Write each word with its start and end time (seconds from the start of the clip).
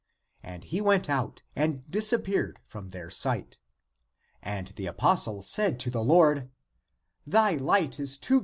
And 0.41 0.63
he 0.63 0.81
went 0.81 1.11
out, 1.11 1.43
and 1.55 1.85
dis 1.87 2.11
appeared 2.11 2.57
from 2.65 2.89
their 2.89 3.11
sight. 3.11 3.59
And 4.41 4.69
the 4.69 4.87
apostle 4.87 5.43
said 5.43 5.79
to 5.81 5.91
the 5.91 6.03
Lord," 6.03 6.49
Thy 7.27 7.51
light 7.53 7.99
is 7.99 8.17
too 8.17 8.27
great 8.27 8.27
for 8.27 8.37
us. 8.37 8.39